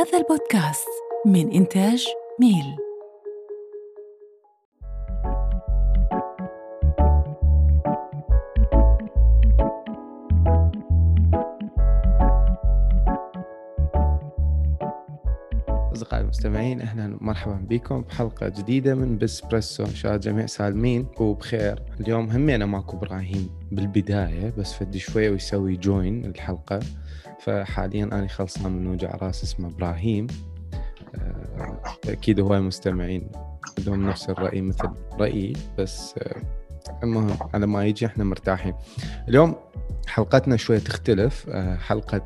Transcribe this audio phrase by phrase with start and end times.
[0.00, 0.88] هذا البودكاست
[1.26, 2.06] من إنتاج
[2.38, 2.89] ميل.
[16.10, 19.84] أصدقائي المستمعين أهلا ومرحبا بكم بحلقة جديدة من بسبريسو.
[19.84, 21.82] إن شاء الله الجميع سالمين وبخير.
[22.00, 26.80] اليوم همينا ماكو إبراهيم بالبداية بس فدي شوية ويسوي جوين الحلقة.
[27.40, 30.26] فحاليا أنا خلصان من وجع راس اسمه إبراهيم.
[31.14, 33.30] آه، أكيد هواي مستمعين
[33.78, 36.42] عندهم نفس الرأي مثل رأيي بس آه،
[37.02, 38.74] المهم على ما يجي إحنا مرتاحين.
[39.28, 39.56] اليوم
[40.06, 41.46] حلقتنا شوية تختلف.
[41.48, 42.22] آه، حلقة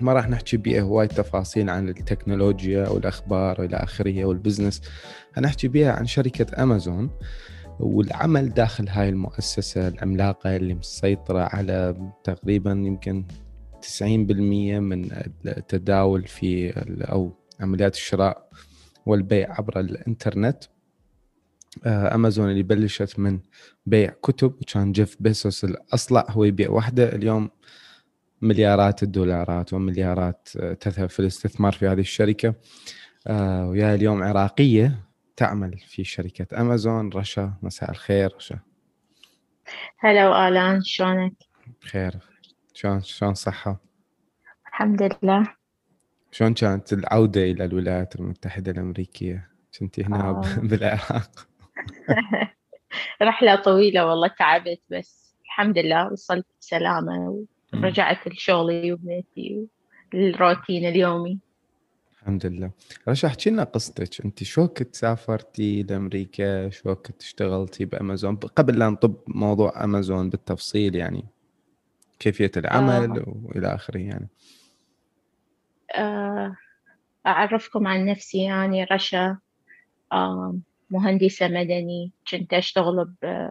[0.00, 4.80] ما راح نحكي بيها هواي تفاصيل عن التكنولوجيا والأخبار والى آخره وال business.
[5.34, 7.10] هنحكي بيها عن شركة أمازون
[7.80, 13.24] والعمل داخل هاي المؤسسة العملاقة اللي مسيطرة على تقريبا يمكن
[13.80, 14.02] 90%
[14.80, 15.12] من
[15.46, 16.72] التداول في
[17.12, 18.48] أو عمليات الشراء
[19.06, 20.64] والبيع عبر الإنترنت.
[21.84, 23.40] آه، أمازون اللي بلشت من
[23.86, 27.14] بيع كتب وكان جيف بيسوس الأصلع هو يبيع واحدة.
[27.14, 27.50] اليوم
[28.42, 32.54] مليارات الدولارات ومليارات آه، تذهب في الاستثمار في هذه الشركة
[33.26, 35.06] آه، ويا اليوم عراقية
[35.36, 38.58] تعمل في شركة أمازون رشا مساء الخير رشا
[39.98, 41.32] هلا وآلان شلونك؟
[41.82, 42.12] بخير
[42.74, 43.80] شلون شلون صحة؟
[44.66, 45.54] الحمد لله
[46.30, 49.48] شلون كانت العودة إلى الولايات المتحدة الأمريكية؟
[49.78, 50.42] كنتي هنا آه.
[50.68, 51.48] بالعراق
[53.22, 59.66] رحلة طويلة والله تعبت بس الحمد لله وصلت بسلامة ورجعت لشغلي وبيتي
[60.14, 61.38] الروتين اليومي.
[62.22, 62.70] الحمد لله.
[63.08, 68.88] رشا احكي لنا قصتك؟ انت شو كنت سافرتي لأمريكا؟ شو كنت اشتغلتي بأمازون؟ قبل لا
[68.88, 71.24] نطب موضوع أمازون بالتفصيل يعني.
[72.18, 74.28] كيفية العمل وإلى آخره يعني.
[75.94, 76.56] آه،
[77.26, 78.42] أعرفكم عن نفسي.
[78.42, 79.38] يعني رشا
[80.12, 80.56] آه،
[80.90, 82.12] مهندسة مدني.
[82.30, 83.50] كنت أشتغل ب-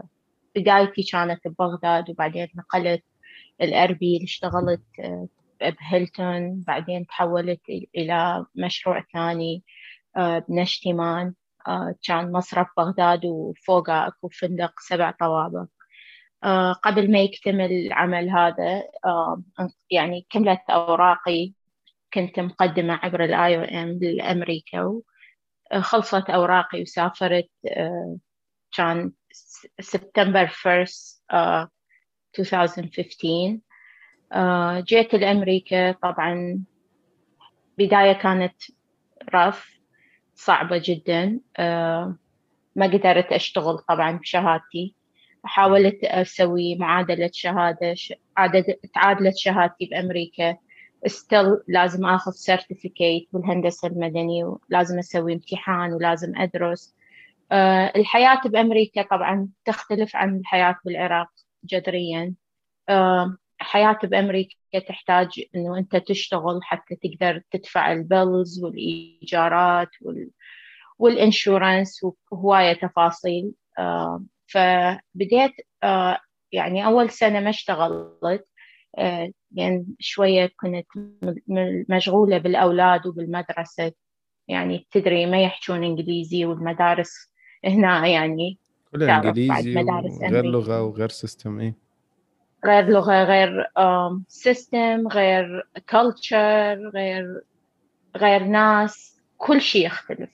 [0.56, 3.04] بدايتي كانت ببغداد وبعدين نقلت
[3.62, 5.28] الأربيل اشتغلت آه،
[5.62, 7.62] بهيلتون بعدين تحولت
[7.96, 9.64] إلى مشروع ثاني
[10.18, 11.34] آه، بنشتمان
[11.68, 15.66] آه، كان مصرف بغداد وفوقه أكو فندق سبع طوابق.
[16.84, 18.84] قبل ما يكتمل العمل هذا
[19.92, 21.54] يعني كملت أوراقي
[22.14, 25.02] كنت مقدمة عبر ال IOM لأمريكا
[25.82, 27.50] خلصت أوراقي وسافرت
[28.78, 29.12] كان
[29.80, 30.88] سبتمبر 1
[31.32, 31.70] آه،
[32.40, 33.60] 2015
[34.34, 36.64] آه، جيت لأمريكا طبعا
[37.78, 38.56] بداية كانت
[39.34, 39.80] rough
[40.36, 41.40] صعبة جدا.
[41.58, 42.16] آه،
[42.76, 44.96] ما قدرت أشتغل طبعا بشهادتي.
[45.44, 47.96] حاولت أسوي معادلة شهادة
[48.94, 50.58] تعادلت شهادتي بأمريكا.
[51.08, 56.96] still لازم أخذ certificate بالهندسة المدني ولازم أسوي امتحان ولازم أدرس.
[57.52, 61.30] آه، الحياة بأمريكا طبعا تختلف عن الحياة بالعراق.
[61.66, 62.34] جذريا.
[63.62, 70.30] الحياة بأمريكا تحتاج إنه أنت تشتغل حتى تقدر تدفع ال bills والإيجارات وال...
[71.00, 73.52] وال insurance وهواية تفاصيل.
[74.48, 75.54] فبديت
[76.52, 78.48] يعني أول سنة ما اشتغلت
[78.98, 80.88] آه، يعني شوية كنت
[81.90, 83.92] مشغولة بالأولاد وبالمدرسة.
[84.48, 87.34] يعني تدري ما يحجون إنجليزي والمدارس
[87.66, 88.60] هنا يعني
[88.96, 90.48] كلها إنجليزي مدارس أمريكا.
[90.48, 91.74] لغة وغير system اي
[92.66, 93.68] غير لغة غير
[94.28, 97.42] system غير culture غير
[98.18, 99.22] غير ناس.
[99.38, 100.30] كل شيء يختلف.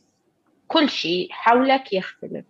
[0.68, 2.46] كل شيء حولك يختلف.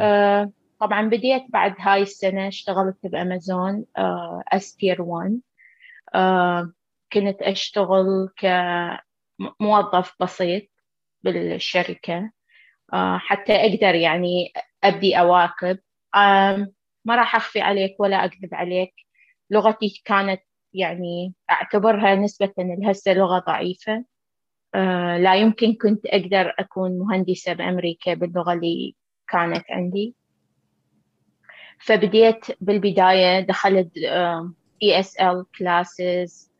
[0.00, 0.50] آه،
[0.80, 3.84] طبعا بديت بعد هاي السنة اشتغلت بأمازون
[4.52, 5.40] اس تير 1
[6.14, 6.72] آه،
[7.12, 10.62] كنت أشتغل كموظف بسيط
[11.22, 12.30] بالشركة.
[12.92, 14.52] آه، حتى أقدر يعني
[14.84, 15.78] أبدي أواكب.
[17.04, 18.94] ما راح أخفي عليك ولا أكذب عليك.
[19.50, 20.40] لغتي كانت
[20.72, 24.04] يعني أعتبرها نسبة لهسه لغة ضعيفة.
[24.74, 28.94] آه، لا يمكن كنت أقدر أكون مهندسة بأمريكا باللغة اللي
[29.28, 30.14] كانت عندي.
[31.80, 33.90] فبديت بالبداية دخلت
[34.82, 36.52] ESL classes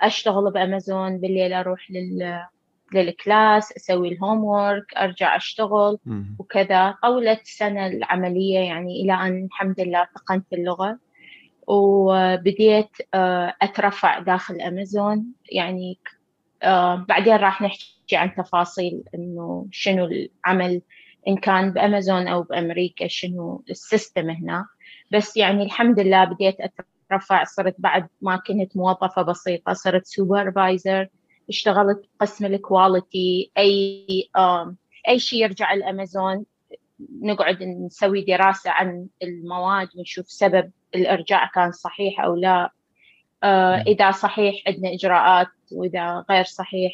[0.00, 2.46] أشتغل بأمازون بالليل أروح لل
[2.94, 5.98] لل class أسوي ال homework أرجع أشتغل.
[6.38, 6.94] وكذا.
[7.02, 10.98] طولت سنة العملية يعني إلى أن الحمد لله اتقنت اللغة.
[11.66, 15.26] وبديت آه، أترفع داخل أمازون.
[15.52, 15.98] يعني
[16.62, 20.82] آه، بعدين راح نحكي عن تفاصيل إنه شنو العمل
[21.28, 24.66] إن كان بأمازون أو بأمريكا شنو ال system هنا.
[25.12, 27.44] بس يعني الحمد لله بديت أترفع.
[27.44, 31.08] صرت بعد ما كنت موظفة بسيطة صرت supervisor
[31.50, 34.06] اشتغلت بقسم ال quality أي
[35.08, 36.44] أي شيء يرجع الأمازون
[37.22, 42.70] نقعد نسوي دراسة عن المواد ونشوف سبب الإرجاع كان صحيح أو لا.
[43.44, 46.92] آه، إذا صحيح عندنا إجراءات وإذا غير صحيح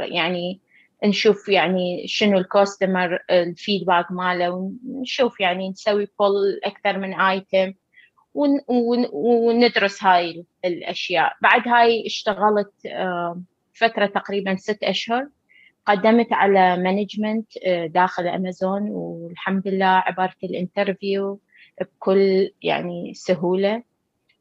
[0.00, 0.60] يعني
[1.04, 7.72] نشوف يعني شنو الكاستمر الفيدباك ماله ونشوف يعني نسوي بول أكثر من ايتم
[8.34, 11.32] وندرس هاي الأشياء.
[11.42, 12.72] بعد هاي اشتغلت
[13.82, 15.28] آه، فترة تقريبا ست أشهر
[15.86, 21.40] قدمت على management آه، داخل أمازون والحمد لله عبرت ال interview
[21.80, 23.82] بكل يعني سهولة.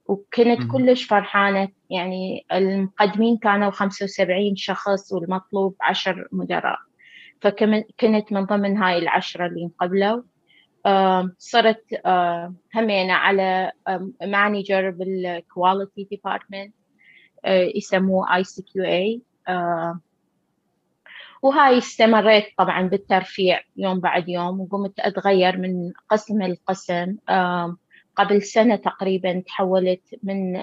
[0.05, 6.79] وكنت كلش فرحانة يعني المقدمين كانوا 75 شخص والمطلوب 10 مدراء.
[7.41, 10.21] فكنت من ضمن هاي العشرة اللي انقبلوا
[11.37, 11.83] صرت
[12.75, 13.71] همينة على
[14.21, 16.73] manager بال quality department
[17.47, 19.21] يسموه ICQA
[21.41, 27.17] وهاي استمريت طبعا بالترفيع يوم بعد يوم وقمت أتغير من قسم لقسم
[28.15, 30.55] قبل سنة تقريبا تحولت من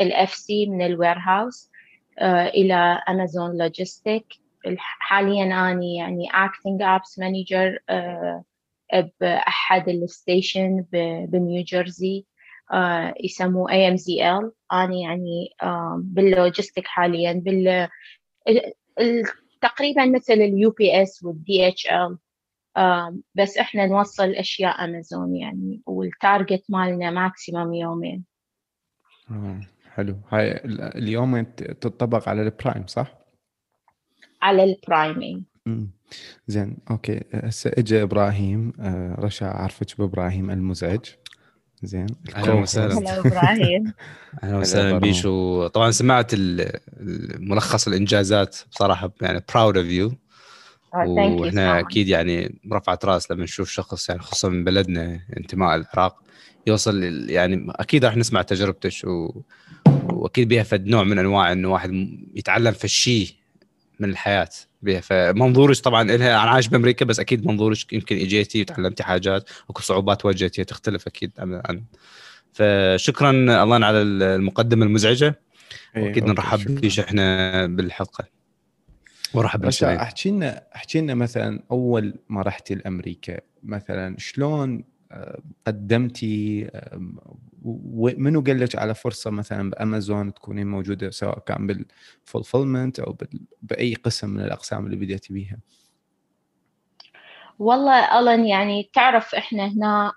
[0.00, 1.70] ال FC من ال warehouse
[2.18, 2.74] آه، إلى
[3.08, 4.26] أمازون logistics
[4.78, 6.78] حاليا أنا يعني acting
[7.20, 8.44] manager آه،
[9.20, 10.84] بأحد ال station
[11.28, 12.26] بنيو جيرسي.
[12.26, 12.29] آه،
[13.24, 15.48] يسموه AMZL أنا يعني
[15.96, 17.88] بال logistic حاليا بال
[19.60, 22.18] تقريبا مثل ال UPS وال DHL
[23.34, 28.24] بس إحنا نوصل أشياء امازون يعني والتارجت مالنا maximum يومين.
[29.30, 29.60] آه،
[29.94, 30.16] حلو.
[30.28, 31.42] هاي اليوم
[31.80, 33.14] تطبق على ال Prime صح؟
[34.42, 35.44] على ال Prime
[36.46, 37.20] زين okay.
[37.32, 41.04] هسه اجى إبراهيم آه، رشا عرفتك بإبراهيم المزعج.
[41.82, 42.06] زين.
[42.36, 43.18] أهلا وسهلا.
[43.20, 43.92] إبراهيم
[44.42, 45.66] أهلا وسهلا بيشو.
[45.66, 46.32] طبعا سمعت
[47.38, 50.12] ملخص الإنجازات بصراحة يعني proud of you
[50.94, 56.22] وإحنا أكيد يعني رفعت رأس لما نشوف شخص يعني خصوصا من بلدنا انتماء العراق
[56.66, 59.42] يوصل يعني أكيد راح نسمع تجربتك و...
[60.12, 61.90] وأكيد بها فد نوع من أنواع إنه واحد
[62.34, 63.28] يتعلم في الشيء
[64.00, 64.48] من الحياة.
[64.82, 69.82] بها فمنظورك طبعا لها أنا عايش بأمريكا بس أكيد منظورك يمكن إجيتي وتعلمتي حاجات اكو
[69.82, 71.82] صعوبات واجهتيها تختلف أكيد عن, عن
[72.52, 75.40] فشكرا الله على المقدمة المزعجة
[75.96, 78.24] إيه، وأكيد نرحب بيش إحنا بالحلقة.
[79.34, 84.84] ورحب احكي لنا احكي لنا مثلا أول ما رحتي لأمريكا مثلا شلون
[85.66, 86.70] قدمتي
[87.94, 93.16] منو قال لك على فرصة مثلا بأمازون تكونين موجودة سواء كان بال fulfillment أو
[93.62, 95.58] بأي قسم من الأقسام اللي بديتي بيها؟
[97.58, 100.12] والله ألن يعني تعرف إحنا هنا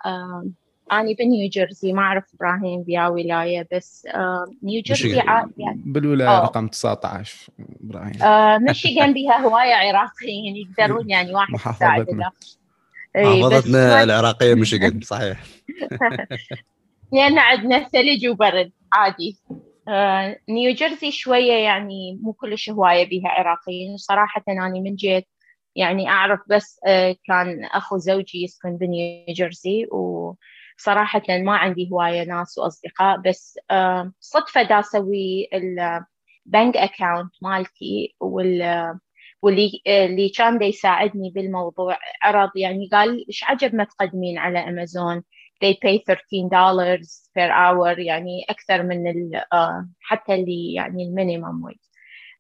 [0.92, 5.16] أنا بنيو جيرسي ما أعرف إبراهيم بيا ولاية بس آه نيو جيرسي
[5.57, 6.44] يعني بالولاية أوه.
[6.44, 7.50] رقم 19
[7.84, 12.06] إبراهيم آه ميشيغان بها هواية عراقيين يقدرون يعني واحد يساعد
[13.18, 15.44] محافظتنا العراقية ميشيغان صحيح.
[17.13, 19.38] لأن عندنا ثلج وبرد عادي.
[19.88, 25.27] آه نيو جيرسي شوية يعني مو كلش هواية بها عراقيين صراحة أنا من جيت
[25.75, 30.36] يعني أعرف بس آه كان أخو زوجي يسكن بنيو جيرسي و
[30.77, 33.59] صراحة ما عندي هواية ناس وأصدقاء بس
[34.19, 38.62] صدفة دا أسوي ال bank account مالتي وال
[39.44, 45.23] واللي اللي كان يساعدني بالموضوع عرض يعني قال إيش عجب ما تقدمين على امازون
[45.64, 48.00] they pay 13 dollars per hour.
[48.00, 49.45] يعني أكثر من ال
[50.00, 51.78] حتى اللي يعني ال minimum wage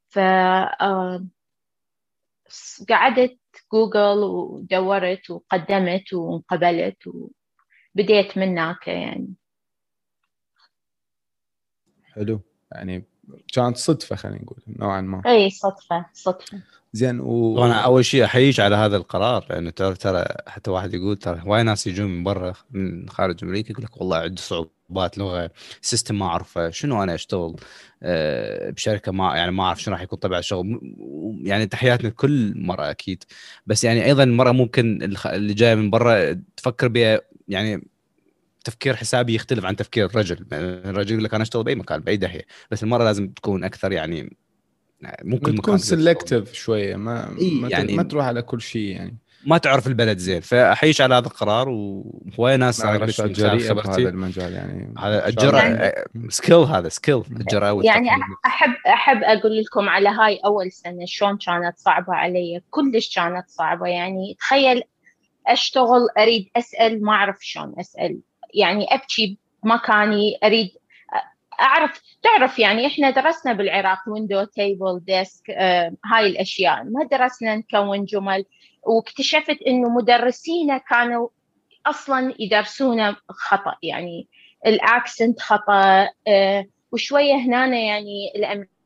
[0.09, 0.19] ف
[2.89, 3.39] قعدت
[3.73, 7.29] جوجل ودورت وقدمت وانقبلت و
[7.95, 9.33] بديت من هناك يعني.
[12.03, 12.41] حلو.
[12.71, 13.05] يعني
[13.53, 15.21] كانت صدفة خلينا نقول نوعا ما.
[15.25, 16.59] إي صدفة صدفة.
[16.93, 21.17] زين و أنا أول شيء أحييك على هذا القرار لأنه ترى ترى حتى واحد يقول
[21.17, 25.51] ترى هواي ناس يجون من برا من خارج أمريكا يقول لك والله عندي صعوبات لغة
[25.81, 27.55] system ما أعرفه شنو أنا أشتغل؟
[28.03, 30.79] آه، بشركة ما يعني ما أعرف شنو راح يكون طبع الشغل.
[31.43, 33.23] يعني تحياتنا لكل مرة أكيد.
[33.67, 37.87] بس يعني أيضا المراه ممكن اللي جاية من برا تفكر بها يعني
[38.63, 40.45] تفكير حسابي يختلف عن تفكير الرجل.
[40.53, 44.37] الرجل يقول لك أنا أشتغل بأي مكان باي داهيه بس المراه لازم تكون أكثر يعني
[45.23, 49.17] ممكن تكون selective شوية ما إيه ما, يعني ما تروح على كل شيء يعني.
[49.45, 50.41] ما تعرف البلد زين.
[50.41, 54.93] فاحييك على هذا القرار وهواي ناس جريئه بهذا المجال يعني.
[54.99, 55.93] هذا الجرأة
[56.29, 58.09] skill هذا skill الجرأة يعني
[58.45, 62.61] أحب أحب أقول لكم على هاي أول سنة شلون كانت صعبة علي.
[62.69, 64.35] كلش كانت صعبة يعني.
[64.39, 64.83] تخيل
[65.47, 68.19] أشتغل أريد أسأل ما أعرف شلون أسأل.
[68.53, 70.69] يعني أبكي بمكاني أريد
[71.61, 75.49] أعرف تعرف يعني إحنا درسنا بالعراق window table desk
[76.05, 76.83] هاي الأشياء.
[76.83, 78.45] ما درسنا نكون جمل.
[78.83, 81.27] واكتشفت إنه مدرسينا كانوا
[81.85, 83.75] أصلا يدرسونا خطأ.
[83.83, 84.27] يعني
[84.65, 88.31] ال accent خطأ آه، وشوية هنا يعني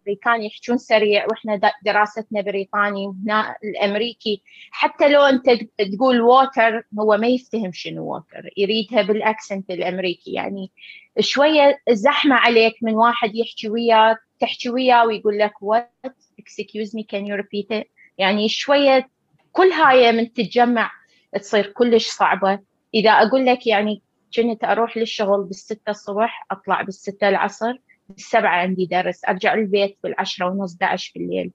[0.08, 4.42] الامريكان يحجون سريع وإحنا دراستنا بريطاني وهنا الأمريكي.
[4.72, 10.32] حتى لو أنت تقول water هو ما يفتهم شنو water يريدها بال accent الأمريكي.
[10.34, 10.72] يعني
[11.20, 17.28] شوية زحمه عليك من واحد يحكي وياك تحكي وياه ويقول لك what excuse me can
[17.28, 19.10] you repeat يعني شوية
[19.52, 20.92] كل هاي من تتجمع
[21.34, 22.60] تصير كلش صعبة.
[22.94, 24.02] إذا أقول لك يعني
[24.36, 27.74] كنت أروح للشغل بالستة الصبح أطلع بالستة العصر
[28.10, 31.52] بالسبعة عندي درس أرجع البيت بالعشرة ونص 11 بالليل.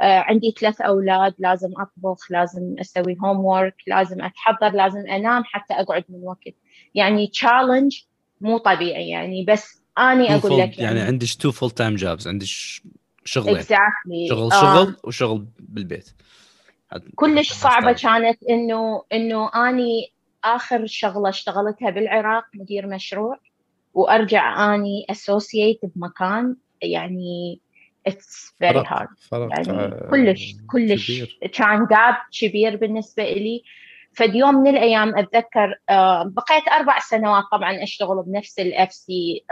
[0.00, 6.04] آه عندي ثلاث أولاد لازم أطبخ لازم أسوي homework لازم أتحضر لازم أنام حتى أقعد
[6.08, 6.54] من وقت.
[6.94, 8.02] يعني challenge
[8.40, 12.46] مو طبيعي يعني بس اني أقول لك يعني, يعني عندك two full time jobs عندك
[13.24, 13.62] شغلين.
[13.62, 14.28] Exactly.
[14.28, 14.96] شغل شغل آه.
[15.04, 16.10] وشغل بالبيت.
[17.14, 20.12] كلش صعبة كانت انه إنه أني
[20.44, 23.38] آخر شغلة اشتغلتها بالعراق مدير مشروع.
[23.98, 27.60] وأرجع أني associate بمكان يعني
[28.06, 33.62] it's very hard يعني آه، كلش كلش كان gap كبير بالنسبة لي
[34.12, 39.44] فد يوم من الأيام أتذكر آه، بقيت أربع سنوات طبعا أشتغل بنفس ال FC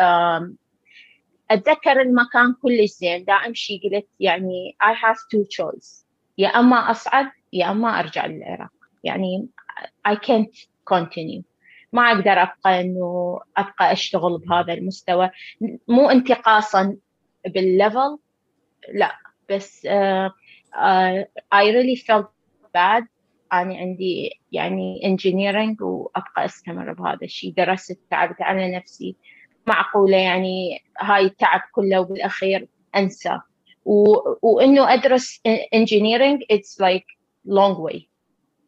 [1.51, 3.25] أتذكر المكان كلش زين.
[3.25, 6.07] دا امشي قلت يعني I have two choice
[6.39, 8.71] يا أما أصعد يا أما أرجع للعراق.
[9.05, 9.49] يعني
[10.09, 11.56] I can't continue.
[11.97, 15.31] ما أقدر أبقى إنه أبقى أشتغل بهذا المستوى.
[15.89, 16.97] مو انتقاصا
[17.47, 18.19] بالليفل
[18.95, 19.17] لا
[19.51, 20.31] بس uh,
[20.75, 21.25] uh,
[21.55, 22.29] I really felt
[22.75, 23.05] bad.
[23.53, 27.55] أنا عندي يعني engineering وأبقى أستمر بهذا الشيء.
[27.57, 29.17] درست تعبت على نفسي.
[29.67, 33.41] معقولة يعني هاي التعب كله وبالأخير أنسى.
[33.85, 34.15] و...
[34.43, 35.43] وإنه أدرس
[35.75, 37.07] engineering it's like
[37.47, 38.16] long way.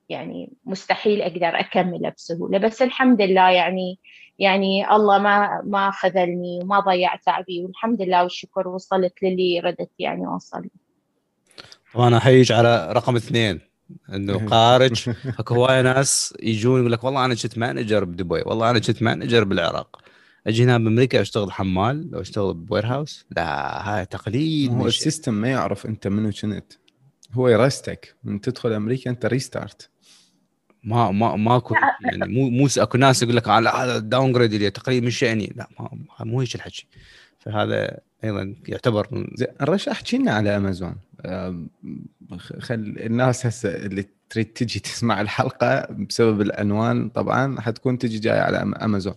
[0.08, 3.98] يعني مستحيل أقدر اكمله بسهولة بس الحمد لله يعني
[4.38, 10.26] يعني الله ما ما خذلني وما ضيع تعبي والحمد لله والشكر وصلت للي ردت يعني
[10.26, 10.68] اوصل
[11.94, 13.60] طبعا احييك على رقم اثنين
[14.14, 18.78] إنه خارج اكو هواية ناس يجون يقول لك والله أنا كنت manager بدبي والله أنا
[18.78, 20.02] كنت manager بالعراق.
[20.46, 25.35] أجي هنا بأمريكا أشتغل حمال لو أشتغل ب warehouse لا هاي تقليد هو ال system
[25.34, 26.72] ما يعرف أنت منو كنت
[27.32, 29.90] هو يـ restart ك من تدخل أمريكا أنت restart.
[30.88, 35.11] ما ما ماكو يعني مو مو أكو ناس يقول لك هذا downgrade اللي تقريبا من
[35.11, 35.52] شأني.
[35.57, 35.90] لا ما
[36.25, 36.87] مو هيك الحكي.
[37.38, 39.28] فهذا أيضا يعتبر
[39.62, 40.95] رشا احكي لنا على أمازون.
[42.59, 48.57] خل الناس هسه اللي تريد تجي تسمع الحلقة بسبب العنوان طبعا حتكون تجي جاية على
[48.59, 49.14] أمازون.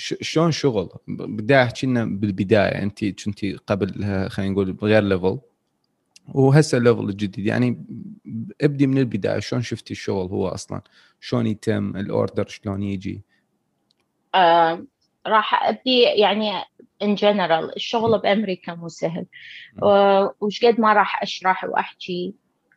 [0.00, 3.92] شلون شغل؟ بداية احكي لنا بالبداية أنت كنتي قبل
[4.30, 5.38] خلينا نقول بغير level
[6.34, 7.84] وهسه ال level الجديد يعني
[8.60, 10.80] ابدي من البداية شلون شفتي الشغل هو أصلا؟
[11.20, 13.22] شلون يتم ال order شلون يجي؟
[14.34, 14.84] آه
[15.26, 16.50] راح أبدي يعني
[17.02, 19.26] in general الشغل بأمريكا مو سهل.
[20.40, 22.34] وش قد ما راح أشرح وأحكي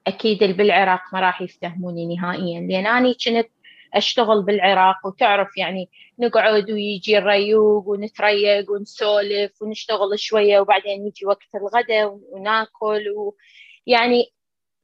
[0.08, 2.62] أكيد اللي بالعراق ما راح يفتهموني نهائيا.
[2.62, 3.48] لأن اني كنت
[3.94, 12.20] أشتغل بالعراق وتعرف يعني نقعد ويجي الريوق ونتريق ونسولف ونشتغل شوية وبعدين يجي وقت الغداء
[12.30, 13.04] وناكل
[13.88, 14.34] ويعني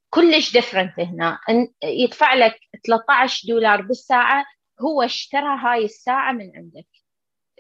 [0.09, 1.39] كلش different هنا.
[1.83, 4.45] يدفع لك 13 دولار بالساعة
[4.81, 6.87] هو اشترى هاي الساعة من عندك.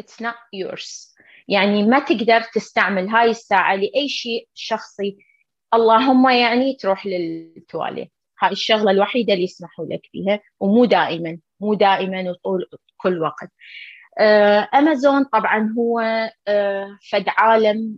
[0.01, 1.15] It's not yours.
[1.47, 5.17] يعني ما تقدر تستعمل هاي الساعة لأي شيء شخصي.
[5.73, 8.11] اللهم يعني تروح للتواليت.
[8.41, 13.49] هاي الشغلة الوحيدة اللي يسمحوا لك فيها ومو دائما مو دائما وطول كل وقت.
[14.73, 16.01] أمازون طبعا هو
[17.11, 17.97] فد عالم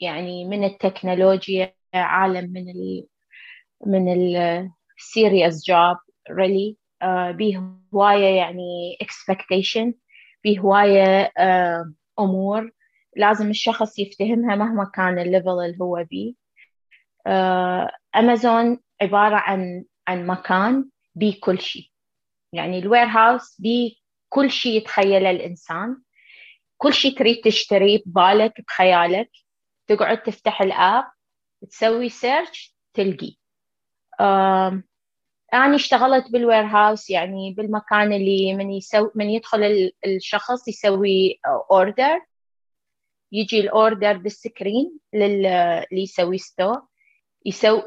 [0.00, 3.06] يعني من التكنولوجيا عالم من ال
[3.86, 4.12] من
[4.98, 5.96] ال serious job
[6.30, 6.76] really
[7.30, 9.94] به هواية يعني expectation
[10.44, 11.32] به هواية
[12.18, 12.70] أمور.
[13.16, 16.34] لازم الشخص يفتهمها مهما كان ال level اللي هو بيه.
[18.16, 21.90] أمازون عبارة عن عن مكان بكل شيء.
[22.52, 26.02] يعني ال warehouse بكل شيء يتخيله الإنسان.
[26.78, 29.30] كل شيء تريد تشتريه ببالك بخيالك.
[29.86, 31.04] تقعد تفتح ال app
[31.70, 33.36] تسوي search تلقي.
[35.54, 42.20] أنا اشتغلت بال warehouse يعني بالمكان اللي من يسوي من يدخل الشخص يسوي order
[43.32, 46.82] يجي ال order بال screen للي يسوي stow
[47.44, 47.82] يسو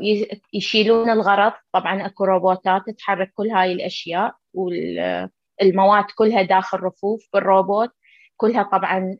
[0.53, 1.53] يشيلون الغرض.
[1.71, 7.89] طبعا أكو روبوتات تحرك كل هاي الأشياء والمواد كلها داخل رفوف بالروبوت.
[8.37, 9.17] كلها طبعا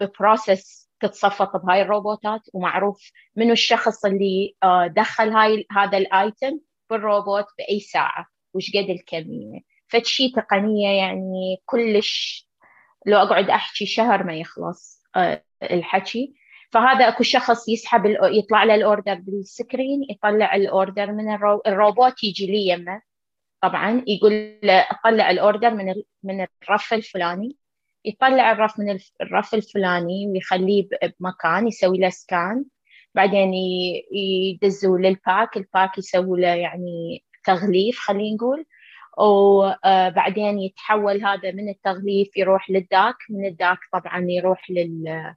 [0.00, 6.60] ب process تتصفط بهاي الروبوتات ومعروف منو الشخص اللي آه، دخل هاي هذا ال item
[6.90, 9.60] بالروبوت بأي ساعة وش قد الكمية.
[9.88, 12.48] فشي تقنية يعني كلش
[13.06, 16.34] لو أقعد أحكي شهر ما يخلص آه، الحكي.
[16.72, 21.62] فهذا أكو شخص يسحب يطلع له ال order بال screen يطلع ال order من الرو...
[21.66, 23.02] الروبوت يجي لي يمه.
[23.62, 27.56] طبعا يقول له أطلع ال order من من الرف الفلاني.
[28.04, 30.88] يطلع الرف من الرف الفلاني ويخليه
[31.20, 32.64] بمكان يسوي له scan
[33.14, 33.54] بعدين
[34.12, 38.66] يدزوا لل pack ال pack يسوي له يعني تغليف خلينا نقول.
[39.18, 45.34] وبعدين يتحول هذا من التغليف يروح لل dock من ال dock طبعا يروح لل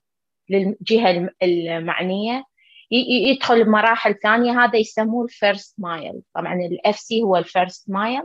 [0.49, 2.43] للجهة المعنية.
[2.91, 8.21] يدخل بمراحل ثانية هذا يسموه ال first mile طبعا ال FC هو ال first mile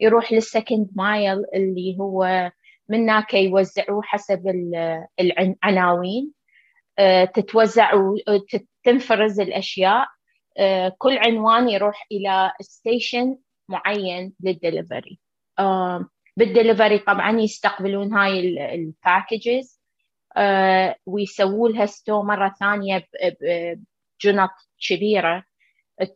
[0.00, 2.50] يروح لل second mile اللي هو
[2.88, 4.48] من هناك يوزعوه حسب
[5.20, 6.32] العناوين.
[6.98, 10.06] آه، تتوزع وتنفرز الأشياء.
[10.58, 13.36] آه، كل عنوان يروح إلى station
[13.68, 15.18] معين للدليفري
[15.58, 18.40] آه، بالدليفري طبعا يستقبلون هاي
[18.74, 19.80] ال packages
[21.06, 23.06] ويسووا لها stow مرة ثانية
[23.40, 24.50] بجنط
[24.88, 25.44] كبيرة.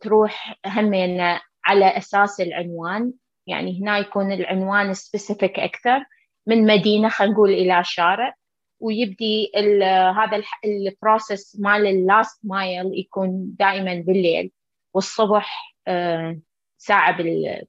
[0.01, 3.13] تروح همين على أساس العنوان
[3.47, 6.05] يعني هنا يكون العنوان specific أكثر
[6.47, 8.35] من مدينة خلينا نقول إلى شارع
[8.79, 9.51] ويبدي
[10.17, 14.51] هذا ال process مال ال last mile يكون دائما بالليل
[14.93, 16.39] والصبح آه،
[16.77, 17.17] ساعة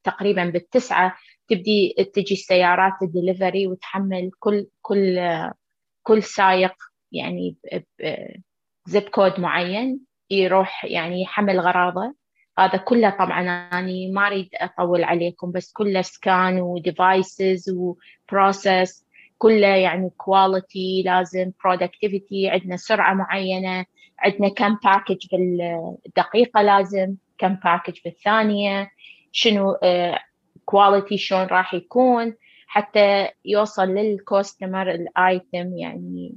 [0.04, 1.16] تقريبا بالتسعة
[1.48, 5.18] تبدي تجي السيارات الدليفري وتحمل كل كل
[6.02, 6.74] كل سايق
[7.12, 7.56] يعني
[8.86, 12.14] zip code معين يروح يعني يحمل غراضه.
[12.58, 13.80] هذا كله طبعا أنا
[14.12, 19.06] ما أريد أطول عليكم بس كله scan و devices و process
[19.38, 23.84] كله يعني quality لازم productivity عندنا سرعة معينة.
[24.18, 28.90] عندنا كم package بالدقيقة لازم كم package بالثانية
[29.32, 29.76] شنو
[30.64, 32.34] quality آه، شلون راح يكون.
[32.70, 36.34] حتى يوصل لل customer ال item يعني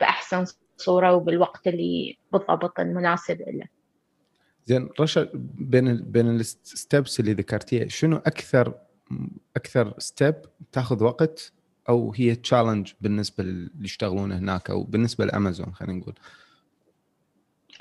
[0.00, 0.44] بأحسن
[0.76, 3.66] صورة وبالوقت اللي بالضبط المناسب له.
[4.66, 8.74] زين رشا بين بين ال steps اللي ذكرتيها شنو أكثر
[9.56, 10.34] أكثر step
[10.72, 11.52] تاخذ وقت
[11.88, 16.14] أو هي challenge بالنسبة اللي يشتغلون هناك أو بالنسبة لأمازون خلينا نقول؟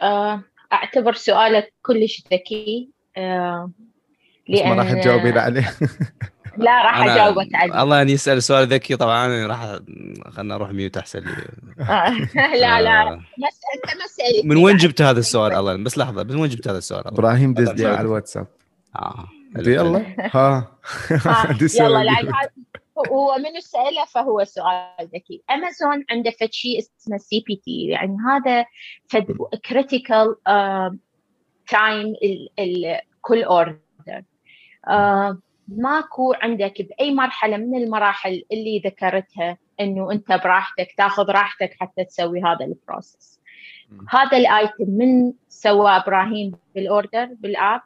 [0.02, 2.90] آه، أعتبر سؤالك كلش ذكي.
[3.18, 3.72] آه،
[4.48, 5.74] لأن ما راح تجاوبين عليه.
[6.58, 9.80] لا راح اجاوبك عليه الله اني يسأل سؤال ذكي طبعا راح
[10.32, 11.32] خلنا نروح mute أحسن لي.
[11.80, 12.10] آه،
[12.62, 13.14] لا لا آه.
[13.14, 17.08] أنت مسألة من وين جبت هذا السؤال الله بس لحظة من وين جبت هذا السؤال
[17.08, 18.48] إبراهيم دز لي على الواتساب.
[18.96, 20.72] آه يلا ها.
[21.80, 22.50] يلا
[23.12, 25.42] هو من سأله فهو سؤال ذكي.
[25.52, 28.66] امازون عنده فد شيء اسمه CPT يعني هذا
[29.08, 30.36] فد critical
[31.68, 32.14] time
[33.22, 34.24] كل order
[35.68, 42.42] ماكو عندك بأي مرحلة من المراحل اللي ذكرتها إنه أنت براحتك تاخذ راحتك حتى تسوي
[42.42, 43.42] هذا ال process
[44.10, 47.82] هذا ال item من سوى إبراهيم بال order بال app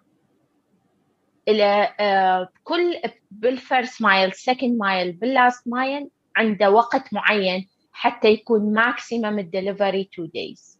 [1.47, 2.95] إلى آه كل
[3.31, 9.47] بال first mile second mile بال last mile عنده وقت معين حتى يكون maximum ال
[9.47, 10.79] delivery 2 days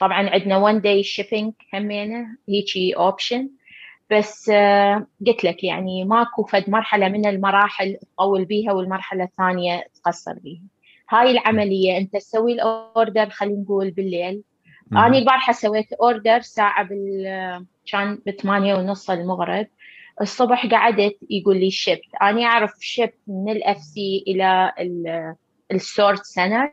[0.00, 3.50] طبعا عندنا 1 day shipping همينة هيجي option
[4.10, 10.32] بس آه، قلت لك يعني ماكو فد مرحلة من المراحل تطول بيها والمرحلة الثانية تقصر
[10.32, 10.62] بيها.
[11.10, 14.42] هاي العملية أنت تسوي ال order خلينا نقول بالليل.
[14.92, 19.66] أنا البارحة سويت order ساعة بال كان بثمانية ونص المغرب.
[20.20, 24.72] الصبح قعدت يقول لي shipped أنا أعرف shipped من ال FC إلى
[25.72, 26.72] ال sort center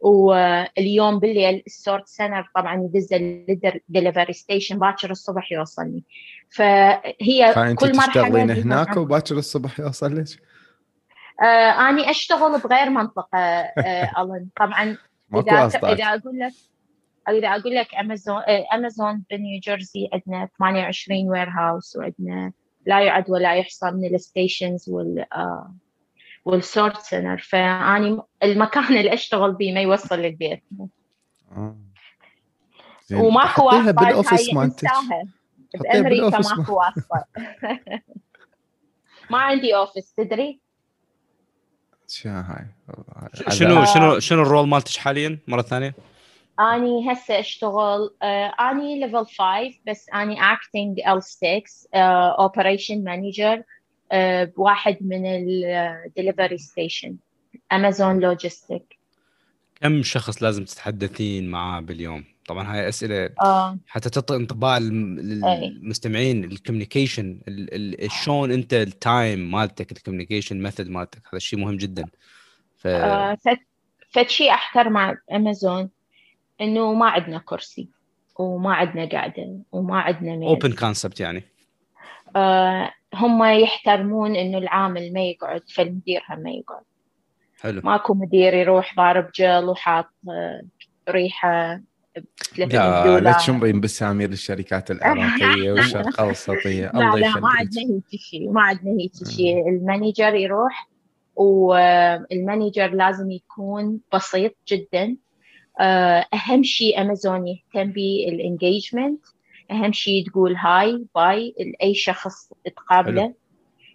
[0.00, 6.04] واليوم بالليل ال sort center طبعا يدز لل delivery station باكر الصبح يوصلني.
[6.54, 10.26] فهي كل مرحله تشتغلين هناك وباكر الصبح يوصل لك؟
[11.42, 14.48] آه أني أشتغل بغير منطقة آه ألن.
[14.56, 14.96] طبعا
[15.34, 16.52] إذا إذا أقول لك
[17.28, 22.52] إذا أقول لك أمازون آه أمازون بنيو جيرسي عندنا 28 warehouse وعندنا
[22.86, 25.74] لا يعد ولا يحصى من ال stations وال آه
[26.44, 30.62] وال sort center فأني المكان اللي أشتغل به ما يوصل للبيت.
[31.56, 31.76] آه.
[33.12, 34.88] وماكو واحد بال office مالتك.
[35.80, 37.24] بامريكا ماكو واسطه
[39.30, 40.60] ما عندي office تدري؟
[42.26, 42.66] هاي
[43.50, 45.94] شنو شنو شنو ال role مالتك حاليا مرة ثانية؟
[46.60, 49.38] أني هسه أشتغل آه أني level 5
[49.86, 51.62] بس أني acting L 6
[51.94, 53.62] operation manager
[54.56, 57.16] بواحد من ال delivery station
[57.72, 58.98] امازون logistic
[59.80, 63.78] كم شخص لازم تتحدثين معاه باليوم؟ طبعا هاي أسئلة آه.
[63.86, 64.78] حتى تعطي انطباع.
[64.78, 67.40] للمستمعين ال communication
[68.24, 72.04] شلون أنت ال time مالتك ال communication method مالتك هذا الشيء مهم جدا.
[72.76, 73.36] ف آه،
[74.26, 75.90] شيء أحتر مع امازون
[76.60, 77.88] إنه ما عندنا كرسي
[78.38, 81.44] وما عندنا قعده وما عندنا اوبن كونسبت يعني.
[82.36, 86.82] آه، هم يحترمون إنه العامل ما يقعد فالمدير هم ما يقعد.
[87.60, 87.80] حلو.
[87.84, 90.62] ماكو مدير يروح ضارب جل وحاط آه،
[91.08, 91.80] ريحة
[92.16, 92.24] ب
[92.56, 96.84] 300 لا لا تشمرين بسامير الشركات العراقيه والشرق الأوسطية.
[96.86, 97.58] لا الله لا ما يخليك.
[97.58, 99.68] عندنا هيك شيء ما عندنا هيك شيء.
[99.68, 100.88] المانجر يروح
[101.36, 105.16] والمانجر لازم يكون بسيط جدا.
[105.80, 109.20] آه، أهم شيء أمازون يهتم بال engagement
[109.70, 113.34] أهم شيء تقول hi bye لأي شخص تقابله.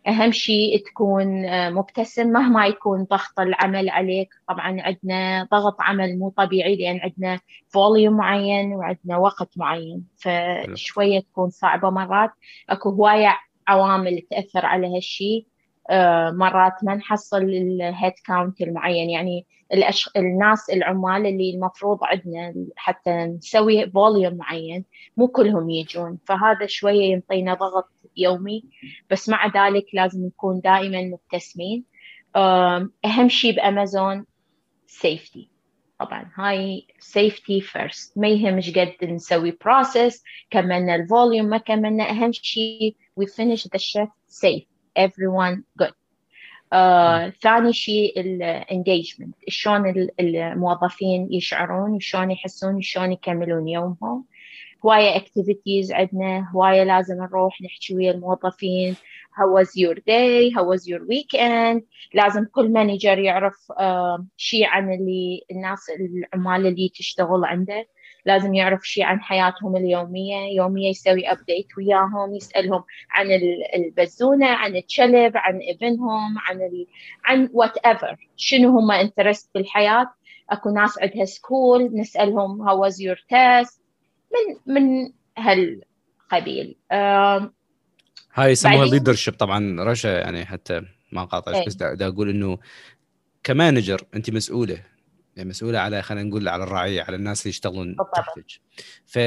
[0.08, 4.30] أهم شيء تكون آه، مبتسم مهما يكون ضغط العمل عليك.
[4.48, 11.50] طبعا عندنا ضغط عمل مو طبيعي لأن عندنا volume معين وعندنا وقت معين فشوية تكون
[11.50, 12.32] صعبة مرات.
[12.70, 15.46] أكو هواية عوامل تأثر على هالشيء
[15.90, 19.10] آه، مرات ما نحصل ال head count المعين.
[19.10, 20.10] يعني الأش...
[20.18, 24.86] الناس العمال اللي المفروض عندنا حتى نسوي volume معين
[25.18, 26.18] مو كلهم يجون.
[26.26, 28.64] فهذا شوية ينطينا ضغط يومي
[29.10, 31.84] بس مع ذلك لازم نكون دائما مبتسمين.
[33.06, 34.26] أهم شيء بأمازون
[34.88, 35.50] safety
[36.00, 42.32] طبعا هاي safety first ما يهم شقد نسوي process كملنا ال volume ما كملنا أهم
[42.32, 44.66] شيء we finish the shift safe.
[45.00, 45.94] Everyone good.
[46.74, 54.26] آه، ثاني شيء ال engagement شلون ال- الموظفين يشعرون شلون يحسون شلون يكملون يومهم.
[54.86, 58.96] هواية activities عندنا هواية لازم نروح نحكي ويا الموظفين
[59.38, 61.82] how was your day how was your weekend?
[62.14, 63.56] لازم كل manager يعرف
[64.38, 67.88] شيء عن اللي الناس العمال اللي تشتغل عنده.
[68.26, 70.56] لازم يعرف شيء عن حياتهم اليومية.
[70.56, 76.88] يومية يسوي update وياهم يسألهم عن ال- البزونة عن الچلب عن ابنهم عن ال...
[77.26, 80.06] عن whatever شنو هم interest بالحياة؟
[80.50, 83.87] أكو ناس عندها school نسألهم how was your test
[84.34, 86.78] من من هالقبيل.
[86.92, 87.54] آم،
[88.34, 89.84] هاي يسموها leadership طبعا.
[89.84, 91.66] رشا يعني حتى ما قاطعش إيه.
[91.66, 92.58] بس دا, أقول إنه
[93.44, 94.84] ك manager أنت مسؤولة.
[95.36, 97.96] يعني مسؤولة على خلينا نقول على الرعية على الناس اللي يشتغلون.
[98.16, 98.46] تحتك.
[99.06, 99.20] ف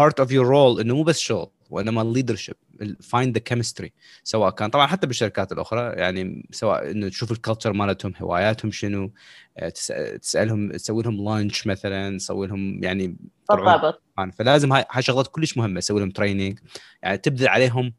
[0.00, 1.50] part of your role إنه مو بس شغل.
[1.70, 3.88] وانما ال leadership find the chemistry
[4.24, 9.12] سواء كان طبعا حتى بالشركات الأخرى يعني سواء إنه تشوف ال culture مالتهم هواياتهم شنو
[9.58, 13.16] آه، تس- تسألهم تسوي لهم lunch مثلا تسوي لهم يعني
[13.50, 14.02] بالضبط.
[14.38, 16.58] فلازم هاي هاي شغلات كلش مهمة تسوي لهم training
[17.02, 17.94] يعني تبذل عليهم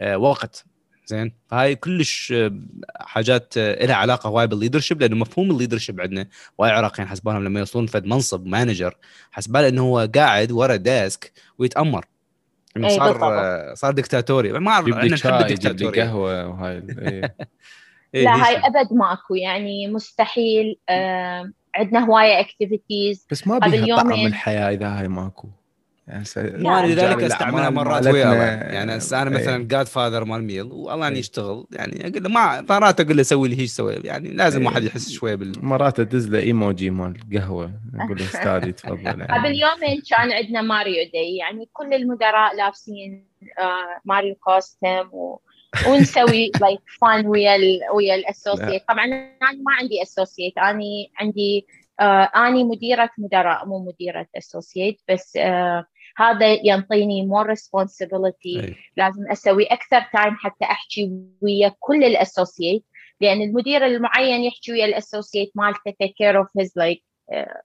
[0.00, 0.64] آه، وقت.
[1.06, 2.60] زين؟ فهاي كلش آه،
[3.00, 7.44] حاجات آه، لها علاقة هواي بال leadership لأنه مفهوم ال leadership عندنا وايد عراقيين حسبانهم
[7.44, 8.96] لما يوصلون فد منصب مانجر
[9.30, 12.04] حسبان انه هو قاعد ورا ديسك ويتأمر.
[12.76, 13.22] إي صار بالضبط.
[13.32, 17.36] آه، صار دكتاتوري ما أعرف إحنا نحب الدكتاتوريه قهوة وهاي إيه.
[18.14, 18.56] إيه، لا هاي.
[18.56, 24.12] أبد ماكو يعني مستحيل آم، عندنا هواية اكتيفيتيز بس ما قبل بيها طعم.
[24.26, 25.48] الحياة إذا هاي ماكو
[26.08, 26.68] يعني.
[26.68, 28.14] وأنا لذلك أستعملها مرات بعد.
[28.14, 29.42] يعني هسه أنا إيه.
[29.42, 31.20] مثلا جاد فاذر مال ميل والله اني إيه.
[31.20, 34.66] يشتغل يعني أقول له ما مرات أقول له سوي لي هيك سوي يعني لازم إيه.
[34.66, 39.20] واحد يحس شوية بال مرات أدز له إيموجي مال قهوة أقول له استاذي تفضل قبل
[39.20, 39.60] يعني.
[39.60, 43.26] يومين كان عندنا ماريو day يعني كل المدراء لابسين
[43.58, 45.40] آه، ماريو costume و...
[45.88, 47.80] ونسوي like fun ويا ال...
[47.94, 51.66] ويا ال associate طبعا أنا ما عندي associate أني عندي
[52.00, 55.86] آه أني مديرة مدراء مو مديرة associate بس آه
[56.16, 58.62] هذا ينطيني more responsibility.
[58.64, 58.76] إيه.
[58.96, 61.10] لازم أسوي أكثر time حتى أحكي
[61.42, 62.84] ويا كل ال associate
[63.20, 67.58] لأن المدير المعين يحكي ويا ال associate مالته take care of his like uh,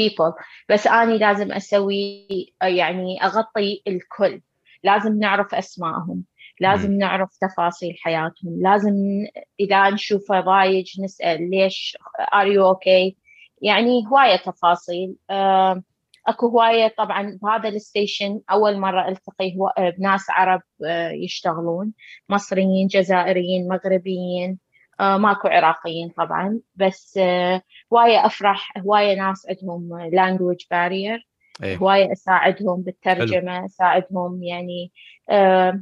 [0.00, 0.32] people.
[0.68, 2.26] بس أني لازم أسوي
[2.62, 4.40] آه، يعني أغطي الكل.
[4.82, 6.24] لازم نعرف أسمائهم.
[6.60, 8.62] لازم نعرف تفاصيل حياتهم.
[8.62, 8.94] لازم
[9.60, 11.96] إذا نشوفه ضايج نسأل ليش
[12.34, 13.16] are you okay
[13.62, 15.14] يعني هواية تفاصيل.
[15.30, 15.82] آه،
[16.26, 21.92] اكو هواية طبعا بهذا ال station أول مرة ألتقي هو بناس عرب آه، يشتغلون
[22.28, 24.58] مصريين جزائريين مغربيين
[25.00, 31.32] آه، ماكو عراقيين طبعا بس آه، هواية أفرح هواية ناس عندهم language barrier
[31.62, 31.76] إيه.
[31.76, 34.92] هواية أساعدهم بالترجمة أساعدهم يعني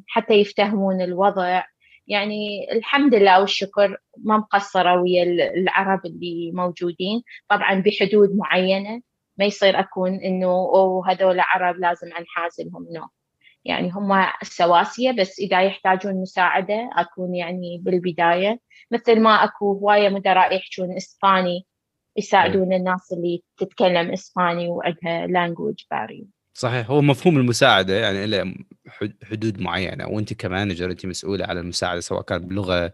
[0.06, 1.62] حتى يفتهمون الوضع.
[2.06, 5.22] يعني الحمد لله والشكر ما مقصرة ويا
[5.54, 7.22] العرب اللي موجودين.
[7.48, 9.02] طبعا بحدود معينة
[9.40, 13.08] ما يصير أكون إنه oh هذول عرب لازم أنحاز لهم no
[13.64, 20.56] يعني هم سواسية بس إذا يحتاجون مساعدة أكون يعني بالبداية مثل ما أكو هواية مدراء
[20.56, 21.66] يحجون إسباني
[22.16, 28.54] يساعدون الناس اللي تتكلم إسباني وعندها language barrier صحيح هو مفهوم المساعدة يعني له
[29.30, 32.92] حدود معينة وأنت ك manager أنت مسؤولة على المساعدة سواء كان بلغة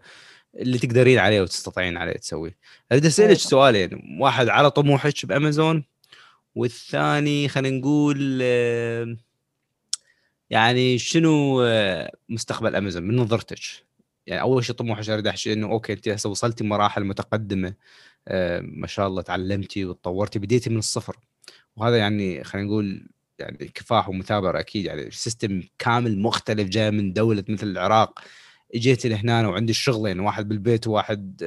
[0.55, 2.57] اللي تقدرين عليه وتستطيعين عليه تسويه.
[2.91, 3.39] أريد أسألك أيوة.
[3.39, 5.83] سؤالين واحد على طموحك بأمازون
[6.57, 8.41] والثاني خلينا نقول
[10.49, 11.61] يعني شنو
[12.29, 13.59] مستقبل امازون من نظرتك؟
[14.27, 17.73] يعني أول شيء طموحك أريد أحكي إنه okay أنت هسه وصلتي مراحل متقدمة
[18.61, 21.17] ما شاء الله تعلمتي وتطورتي بديتي من الصفر.
[21.75, 27.43] وهذا يعني خلينا نقول يعني كفاح ومثابرة أكيد يعني system كامل مختلف جاي من دولة
[27.49, 28.19] مثل العراق.
[28.75, 31.37] اجيت لهنا وعندي الشغلين واحد بالبيت وواحد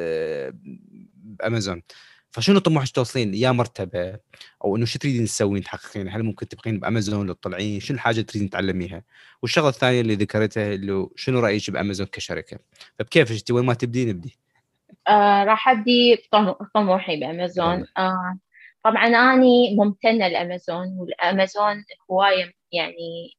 [1.15, 1.83] بأمازون.
[2.31, 4.19] فشنو طموحك توصلين يا مرتبة
[4.65, 8.51] أو إنه شو تريدين تسوين تحققين هل ممكن تبقين بأمازون لو تطلعين شنو الحاجة تريدين
[8.51, 9.03] تعلميها؟
[9.43, 12.59] والشغلة الثانية اللي ذكرتها اللي شنو رأيك بأمازون كشركة؟
[12.99, 14.39] فبكيف انت وين ما تبدين نبدي
[15.09, 16.17] آه راح أبدي
[16.75, 17.87] طموحي بأمازون.
[17.99, 18.39] آه
[18.85, 23.37] طبعا أني ممتنة لأمازون والأمازون هواية يعني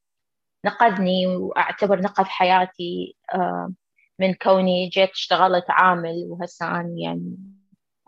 [0.66, 3.74] نقذني وأعتبر نقذ حياتي آه،
[4.20, 7.38] من كوني جيت اشتغلت عامل وهسه أنا يعني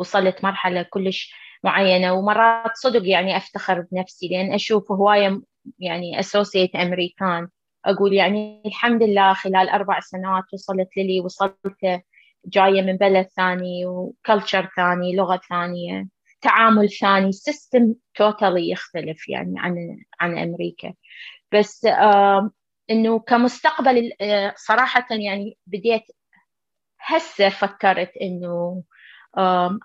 [0.04, 5.42] وصلت مرحلة كلش معينة ومرات صدق يعني أفتخر بنفسي لأن أشوف هواية
[5.80, 7.48] يعني associate أمريكان.
[7.86, 12.02] أقول يعني الحمد لله خلال أربع سنوات وصلت للي وصلت
[12.46, 16.08] جاية من بلد ثاني و culture ثاني لغة ثانية
[16.42, 20.94] تعامل ثاني system totally يختلف يعني عن عن أمريكا.
[21.52, 22.52] بس آه
[22.90, 26.04] إنه كمستقبل آه صراحة يعني بديت
[27.00, 28.84] هسه فكرت إنه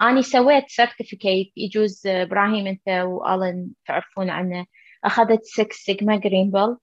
[0.02, 4.66] أنا سويت certificate يجوز إبراهيم أنت وألن تعرفون عنه.
[5.04, 6.78] أخذت 6 Sigma Green Belt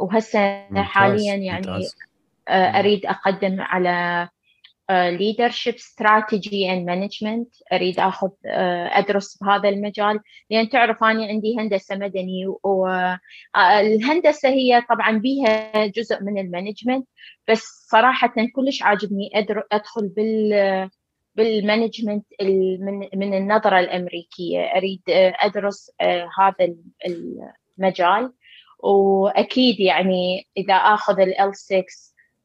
[0.00, 1.86] وهسه حاليا يعني
[2.48, 4.28] آه أريد أقدم على
[4.92, 7.62] leadership strategy and management.
[7.72, 10.20] أريد أخذ أدرس بهذا المجال.
[10.50, 17.08] لأن تعرف أنا عندي هندسة مدني والهندسه هي طبعا بيها جزء من ال management.
[17.48, 19.30] بس صراحة كلش عاجبني
[19.72, 20.90] أدخل بال
[21.34, 22.26] بال management
[22.80, 24.60] من من النظرة الأمريكية.
[24.60, 25.90] أريد أدرس
[26.38, 26.74] هذا
[27.78, 28.32] المجال.
[28.78, 31.84] وأكيد يعني إذا آخذ ال 6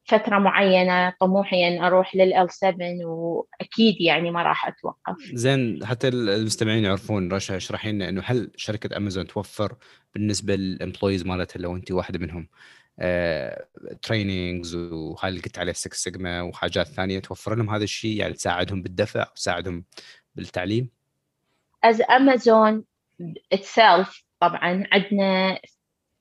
[0.04, 5.32] فترة معينة طموحي أن أروح لل L7 وأكيد يعني ما راح أتوقف.
[5.34, 9.76] زين حتى المستمعين يعرفون رشا اشرحي لنا أنه هل شركة أمازون توفر
[10.14, 12.48] بالنسبة لل employees مالتها لو أنت واحدة منهم؟
[14.02, 18.34] trainings آه، وهاي اللي قلت عليه 6 سيجما وحاجات ثانية توفر لهم هذا الشيء يعني
[18.34, 19.86] تساعدهم بالدفع وتساعدهم
[20.36, 20.90] بالتعليم؟
[21.84, 22.86] as امازون
[23.56, 25.60] itself طبعا عندنا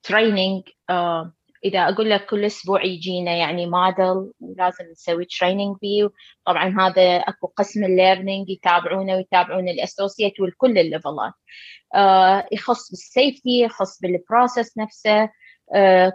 [0.03, 6.09] training uh, إذا أقول لك كل أسبوع يجينا يعني module ولازم نسوي training فيه.
[6.45, 11.33] طبعا هذا أكو قسم ال learning يتابعونه ويتابعون ال associate والكل ال levelات
[11.95, 15.23] آه يخص بال safety يخص بال process نفسه.
[15.23, 15.29] آه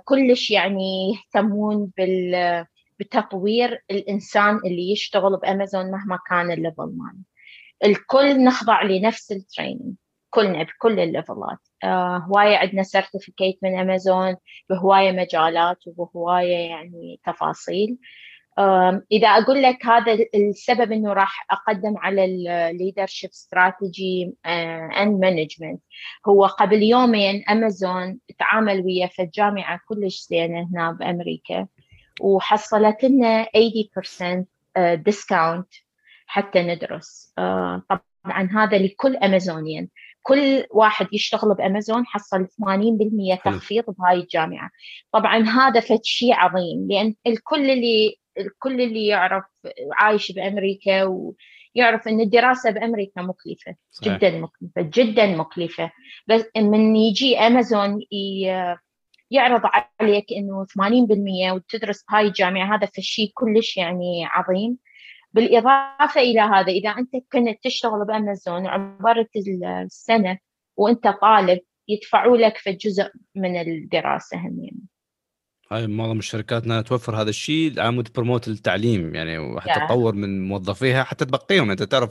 [0.04, 2.66] كلش يعني يهتمون بال
[3.00, 7.24] بتطوير الإنسان اللي يشتغل بأمازون مهما كان ال level ماله.
[7.84, 9.94] الكل نخضع لنفس ال training
[10.30, 11.58] كلنا بكل ال levelات.
[11.84, 14.36] آه هواية عندنا certificate من أمازون
[14.70, 17.90] بهواية مجالات وبهواية يعني تفاصيل.
[17.90, 17.96] آه
[19.12, 24.35] إذا أقول لك هذا السبب إنه راح أقدم على ال leadership strategy
[24.96, 25.82] and management
[26.28, 31.66] هو قبل يومين أمازون تعامل ويا في الجامعة كلش زينة هنا بأمريكا
[32.20, 34.44] وحصلت لنا 80%
[34.94, 35.92] discount آه،
[36.26, 37.32] حتى ندرس.
[37.38, 37.82] آه
[38.24, 39.88] طبعا هذا لكل أمازونيين.
[40.22, 44.70] كل واحد يشتغل بأمازون حصل 80% تخفيض بهاي الجامعة.
[45.12, 49.44] طبعا هذا فد شيء عظيم لأن الكل اللي الكل اللي يعرف
[49.92, 54.16] عايش بأمريكا ويعرف إن الدراسة بأمريكا مكلفة صحيح.
[54.16, 55.90] جدا مكلفة جدا مكلفة
[56.26, 58.00] بس من يجي أمازون
[59.30, 59.60] يعرض
[60.00, 64.78] عليك إنه 80% وتدرس بهاي الجامعة هذا فشي كلش يعني عظيم
[65.32, 69.30] بالإضافة إلى هذا إذا أنت كنت تشتغل بأمازون وعبرت
[69.84, 70.38] السنة
[70.76, 74.91] وأنت طالب يدفعوا لك في جزء من الدراسة هم يعني.
[75.72, 81.04] هاي معظم الشركات إنها توفر هذا الشيء عمود promote التعليم يعني وحتى تطور من موظفيها
[81.04, 81.70] حتى تبقيهم.
[81.70, 82.11] أنت تعرف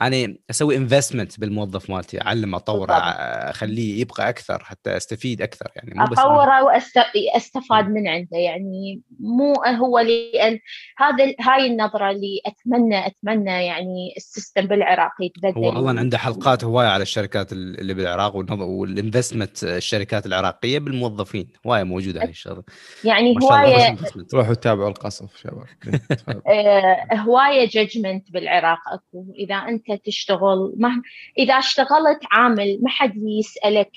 [0.00, 2.92] يعني أسوي investment بالموظف مالتي اعلم أطوره.
[2.92, 9.54] أخليه يبقى أكثر حتى أستفيد أكثر يعني مو بس أطوره واستفاد من عنده يعني مو
[9.54, 10.58] هو لأن
[10.98, 15.64] هذا هاي النظرة اللي أتمنى أتمنى يعني السيستم بالعراق يتبدل.
[15.64, 21.82] هو أصلا عنده حلقات هواية على الشركات اللي بالعراق وال investment الشركات العراقية بالموظفين هواية
[21.82, 22.62] موجودة هاي الشغلة.
[23.04, 23.96] يعني هوايه.
[24.34, 25.66] روحوا تابعوا القصف شباب.
[26.48, 29.34] آه، هواية judgment بالعراق أكو.
[29.38, 30.72] إذا أنت تشتغل.
[30.76, 31.02] ما
[31.38, 33.90] إذا اشتغلت عامل ما حد يسألك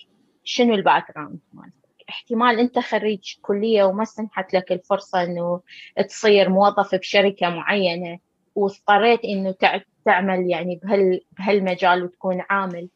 [0.43, 1.73] شنو ال background مالتك
[2.09, 5.61] احتمال أنت خريج كلية وما سنحت لك الفرصة إنه
[6.07, 8.19] تصير موظف بشركة معينة
[8.55, 12.89] واضطريت إنه تع- تعمل يعني بهال بهالمجال وتكون عامل.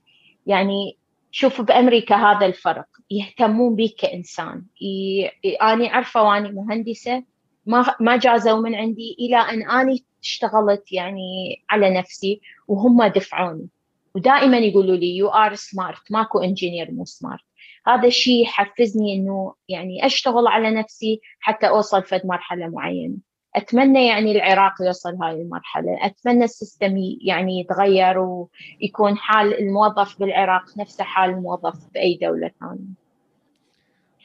[0.45, 0.97] يعني
[1.31, 2.85] شوف بأمريكا هذا الفرق.
[3.11, 4.63] يهتمون بيك كإنسان.
[4.81, 5.25] ي...
[5.61, 7.23] اني عارفه واني مهندسة
[7.67, 13.67] ما ما جازوا من عندي إلى أن اني اشتغلت يعني على نفسي وهم دفعوني.
[14.15, 17.43] ودائما يقولوا لي you are smart ماكو engineer مو smart
[17.87, 23.15] هذا الشيء يحفزني إنه يعني أشتغل على نفسي حتى أوصل فد مرحلة معينة.
[23.55, 26.05] أتمنى يعني العراق يوصل هاي المرحلة.
[26.05, 32.93] أتمنى السيستم يعني يتغير ويكون حال الموظف بالعراق نفسه حال الموظف بأي دولة ثانية.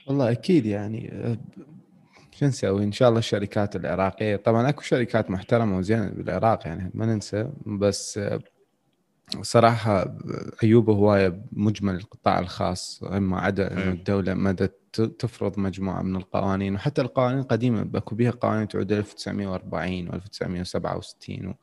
[0.06, 1.12] والله أكيد يعني.
[2.42, 4.36] شو نسوي إن شاء الله الشركات العراقية.
[4.36, 7.48] طبعا أكو شركات محترمة وزينة بالعراق يعني ما ننسى.
[7.66, 8.40] بس أه،
[9.42, 10.14] صراحة
[10.62, 13.02] عيوب هوايه مجمل القطاع الخاص.
[13.02, 13.92] ما عدا إنه مم.
[13.92, 16.74] الدولة مدى ت- تفرض مجموعة من القوانين.
[16.74, 21.54] وحتى القوانين القديمة أكو بها قوانين تعود 1940 و 1967 و...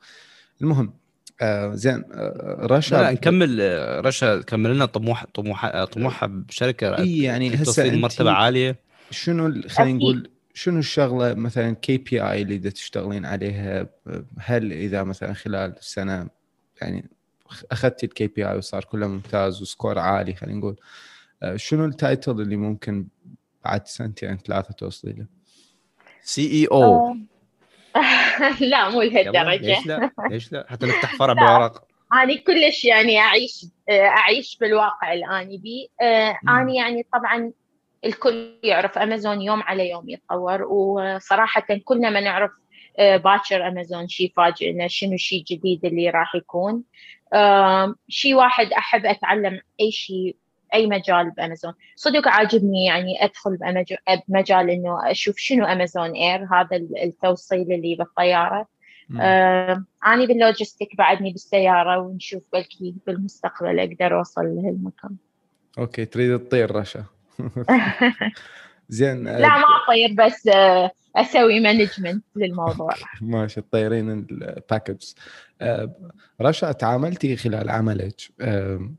[0.62, 0.94] المهم
[1.42, 6.26] آه زين آه رشا لا لا نكمل آه، رشا كمل لنا طموح طموح آه، طموحها
[6.26, 8.76] بشركة إي يعني هسه مرتبة عالية.
[9.10, 9.98] شنو خلينا.
[9.98, 13.86] نقول شنو الشغلة مثلا KPI اللي دا تشتغلين عليها؟
[14.38, 16.28] هل إذا مثلا خلال سنة
[16.82, 17.10] يعني
[17.72, 20.76] أخذتي ال KPI وصار كله ممتاز و score عالي خلينا نقول
[21.42, 23.06] آه، شنو ال title اللي ممكن
[23.64, 25.26] بعد سنتين ثلاثة توصلي له؟
[26.22, 27.16] CEO
[28.70, 29.56] لا مو لهالدرجة.
[29.56, 35.58] ليش لا؟ ليش لا؟ حتى نفتح فرع بالعراق أنا كلش يعني أعيش أعيش بالواقع آني
[35.58, 36.38] بي آه،.
[36.48, 37.52] أنا يعني طبعا
[38.04, 42.50] الكل يعرف أمازون يوم على يوم يتطور وصراحة كلنا ما نعرف
[42.98, 46.82] آه، باكر أمازون شيء فاجئنا شنو الشيء الجديد اللي راح يكون؟
[48.08, 50.36] شيء واحد أحب أتعلم أي شيء
[50.74, 51.72] أي مجال بأمازون.
[51.96, 53.14] صدق عاجبني يعني
[53.48, 58.66] بأمج- بمجال إنه أشوف شنو أمازون Air هذا التوصيل اللي بالطيارة.
[59.08, 59.20] مم.
[59.20, 65.16] آه، أنا بال logistic بعدني بالسيارة ونشوف بلكي بالمستقبل أقدر أوصل لهالمكان.
[65.78, 67.04] okay تريد تطير رشا.
[68.88, 72.94] زين لا ما أطير بس آه، أسوي management للموضوع.
[73.20, 75.12] ماشي تطيرين ال package
[75.60, 75.94] آه،
[76.40, 78.90] رشا تعاملتي خلال عملك؟ آه،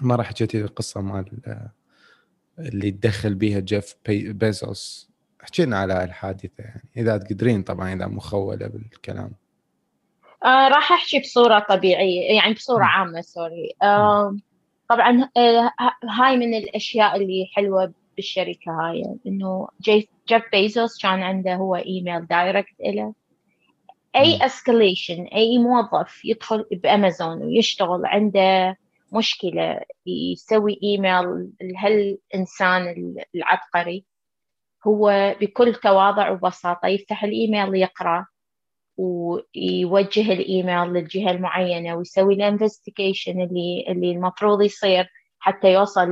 [0.00, 1.42] ما راح حكيتي القصة مال
[2.58, 5.10] اللي تدخل بيها جيف بي- بيزوس.
[5.42, 9.32] احكي لنا على الحادثة يعني إذا تقدرين طبعا إذا مخولة بالكلام.
[10.44, 12.88] آه، راح أحكي بصورة طبيعية يعني بصورة مم.
[12.88, 14.36] عامة sorry آه،
[14.88, 15.72] طبعا آه،
[16.18, 22.80] هاي من الأشياء اللي حلوة بالشركة هاي إنه جيف بيزوس كان عنده هو email direct
[24.16, 24.42] أي مم.
[24.42, 28.76] escalation أي موظف يدخل بأمازون ويشتغل عنده
[29.12, 34.04] مشكلة يسوي إيميل لهالإنسان العبقري
[34.86, 38.26] هو بكل تواضع وبساطة يفتح الإيميل يقرأ
[38.96, 46.08] ويوجه الإيميل للجهة المعينة ويسوي ال investigation اللي اللي المفروض يصير حتى يوصل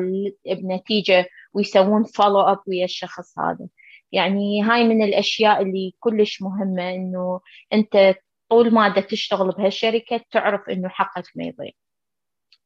[0.47, 3.69] بنتيجة ويسوون follow up ويا الشخص هذا.
[4.13, 7.41] يعني هاي من الأشياء اللي كلش مهمة إنه
[7.73, 8.15] أنت
[8.49, 11.71] طول ما دا تشتغل بهالشركة تعرف إنه حقك ما يضيع.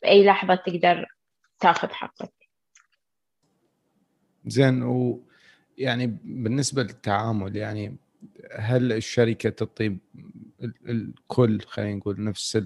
[0.03, 1.07] بأي لحظة تقدر
[1.61, 2.33] تاخذ حقك.
[4.47, 5.23] زين و
[5.79, 7.97] يعني بالنسبة للتعامل يعني
[8.53, 12.59] هل الشركة تعطي ال- الكل خلينا نقول نفس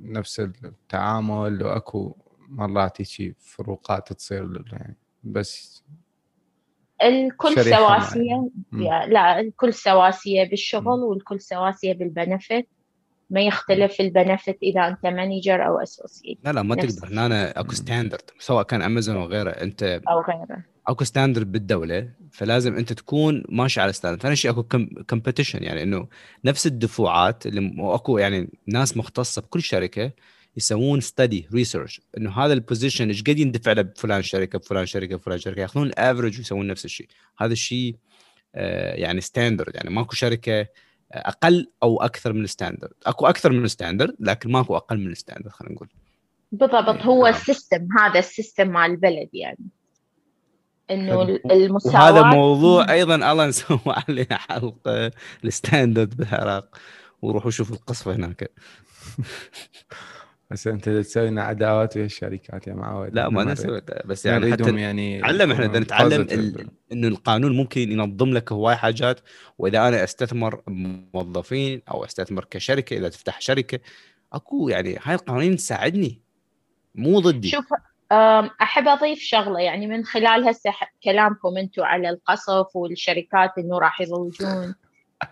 [0.00, 2.16] نفس التعامل وأكو
[2.48, 5.84] مرات هيك فروقات تصير يعني بس
[7.02, 8.50] الكل سواسية.
[8.72, 12.66] يا- لا الكل سواسية بالشغل والكل سواسية بال benefit
[13.34, 17.08] ما يختلف ال benefit إذا أنت manager أو associate لا لا ما تقدر.
[17.08, 20.64] هنا أكو standard سواء كان امازون أو غيره أنت أو غيره.
[20.86, 24.62] أكو standard بالدولة فلازم أنت تكون ماشي على standard ثاني شيء أكو
[25.10, 26.08] competition يعني إنه
[26.44, 30.12] نفس الدفوعات اللي وأكو يعني ناس مختصة بكل شركة
[30.56, 35.16] يسوون study research إنه هذا ال position إيش قد يندفع له بفلان شركة بفلان شركة
[35.16, 37.06] بفلان شركة؟ ياخذون ال average ويسوون نفس الشيء.
[37.38, 37.96] هذا الشيء
[38.54, 40.66] آه، يعني standard يعني ماكو شركة
[41.16, 45.10] أقل أو أكثر من ال standard أكو أكثر من ال standard لكن ماكو أقل من
[45.10, 45.88] ال standard خلينا نقول.
[46.52, 47.34] بالضبط هو نعم.
[47.34, 49.68] ال system هذا ال system مال البلد يعني.
[50.90, 51.22] إنه.
[51.50, 55.10] المساواة وهذا موضوع أيضا يلا نسوي عليه حلقة
[55.44, 56.78] ال standard بالعراق.
[57.22, 58.50] وروحوا شوفوا القصفه هناك.
[60.54, 64.52] بس انت تسوي لنا عداوات ويا الشركات يا معود لا ما إحنا نسوي بس يعني
[64.52, 66.20] حتى يعني نتعلم إحنا بدنا نتعلم.
[66.20, 66.68] ال...
[66.92, 69.20] إنه القانون ممكن ينظم لك هواي حاجات
[69.58, 70.62] وإذا أنا أستثمر
[71.14, 73.80] موظفين أو أستثمر كشركة إذا تفتح شركة
[74.32, 76.20] أكو يعني هاي القوانين تساعدني
[76.94, 77.48] مو ضدي.
[77.48, 77.66] شوف
[78.62, 80.72] أحب أضيف شغلة يعني من خلال هسه
[81.04, 84.74] كلامكم أنتم على القصف والشركات إنه راح يضوجون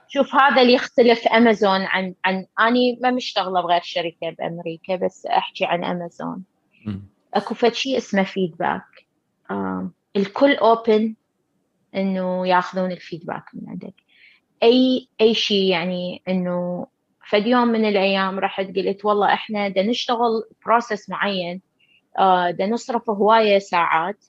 [0.09, 5.65] شوف هذا اللي يختلف أمازون عن عن أني ما مشتغلة بغير شركة بأمريكا بس أحكي
[5.65, 6.45] عن أمازون.
[7.35, 9.07] أكو فد شيء اسمه feedback
[10.17, 11.15] الكل open
[11.95, 13.95] إنه ياخذون ال feedback من عندك.
[14.63, 16.87] أي أي شيء يعني إنه
[17.29, 21.61] فد يوم من الأيام رحت قلت والله إحنا بدنا نشتغل process معين
[22.19, 24.25] آه، بدنا نصرف هواية ساعات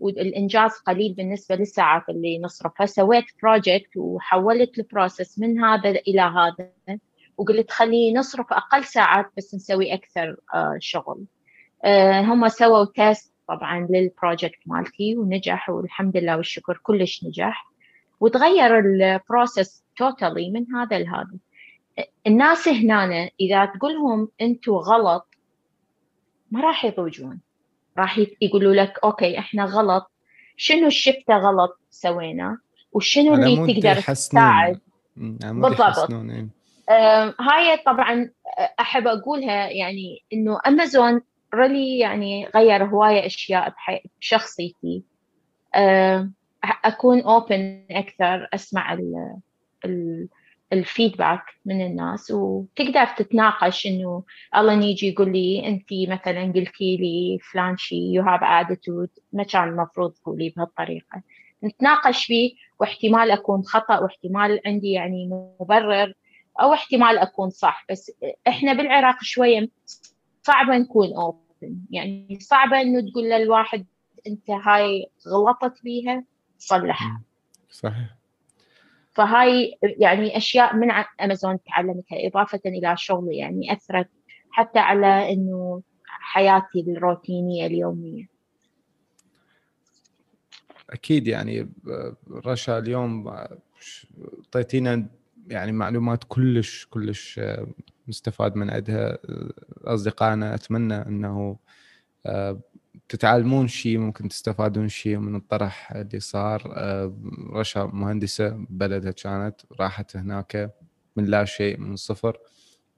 [0.00, 6.98] والإنجاز قليل بالنسبة للساعات اللي نصرفها سويت project وحولت ال process من هذا إلى هذا
[7.38, 11.24] وقلت خلي نصرف أقل ساعات بس نسوي أكثر آه، شغل.
[11.84, 17.66] آه، هم سووا test طبعا لل project مالتي ونجح والحمد لله والشكر كلش نجح.
[18.20, 21.38] وتغير ال process totally من هذا لهذا.
[22.26, 25.28] الناس هنا إذا تقولهم أنتم غلط
[26.50, 27.40] ما راح يضوجون.
[27.98, 30.10] راح يقولوا لك okay إحنا غلط
[30.56, 32.58] شنو الشفته غلط سوينا
[32.92, 33.94] وشنو اللي تقدر.
[34.00, 34.80] تساعد
[35.16, 36.10] بالضبط.
[36.10, 36.48] إيه.
[37.40, 38.30] هاي طبعا
[38.80, 41.20] أحب أقولها يعني إنه امازون
[41.54, 43.74] really يعني غير هواية أشياء
[44.20, 45.02] بشخصيتي
[46.84, 49.36] أكون open أكثر أسمع ال
[49.84, 50.28] ال
[50.72, 54.22] ال feedback من الناس وتقدر تتناقش إنه
[54.56, 59.68] الله يجي يقول لي انت مثلا قلتي لي فلان شيء you have attitude ما كان
[59.68, 61.22] المفروض تقولي بهالطريقة.
[61.64, 65.28] نتناقش فيه واحتمال أكون خطأ واحتمال عندي يعني
[65.60, 66.12] مبرر
[66.60, 67.86] أو احتمال أكون صح.
[67.90, 68.12] بس
[68.48, 69.68] إحنا بالعراق شوية
[70.42, 73.86] صعبة نكون اوبن يعني صعبة إنه تقول للواحد
[74.26, 76.24] أنت هاي غلطت بيها
[76.58, 77.22] صلحها
[77.70, 78.17] صحيح.
[79.18, 80.88] فهاي يعني أشياء من
[81.20, 84.08] أمازون تعلمتها إضافة إلى شغلي يعني أثرت
[84.50, 88.26] حتى على إنه حياتي الروتينية اليومية.
[90.90, 92.14] أكيد يعني ب-
[92.46, 93.28] رشا اليوم
[94.48, 95.06] اعطيتينا
[95.48, 97.66] يعني معلومات كلش كلش آه،
[98.08, 99.50] مستفاد من عندها آه،
[99.84, 101.56] أصدقائنا أتمنى إنه
[102.26, 102.60] آه،
[103.08, 106.62] تتعلمون شيء ممكن تستفادون شيء من الطرح اللي صار.
[106.76, 107.14] آه،
[107.52, 110.74] رشا مهندسة بلدها كانت راحت هناك
[111.16, 112.38] من لا شيء من الصفر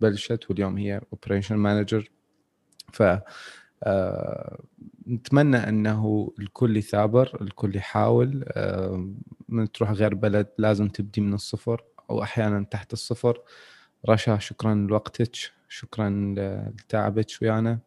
[0.00, 2.10] بلشت واليوم هي operation manager
[2.92, 3.02] ف
[3.82, 4.62] آه،
[5.08, 8.44] نتمنى أنه الكل يثابر الكل يحاول.
[8.48, 9.10] آه،
[9.48, 13.40] من تروح غير بلد لازم تبدي من الصفر أو أحيانا تحت الصفر.
[14.08, 15.36] رشا شكرا لوقتك
[15.68, 17.78] شكرا لتعبك ويانا.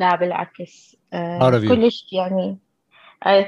[0.00, 1.01] لا بالعكس.
[1.12, 1.58] آه،.
[1.58, 2.58] كلش يعني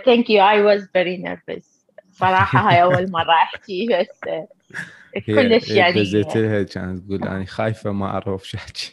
[0.05, 4.49] thank you I was very nervous صراحة هاي أول مرة أحكي بس آه،
[5.27, 8.93] كلش يعني دزيت لها كانت تقول أنا خايفة ما أعرف شو أحكي.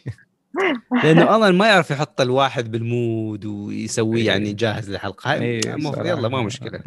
[1.04, 4.26] لأنه الله ما يعرف يحط الواحد بال mood ويسويه إيه.
[4.26, 5.32] يعني جاهز للحلقة.
[5.32, 5.60] هاي إيه،.
[6.04, 6.80] يلا ما مشكلة.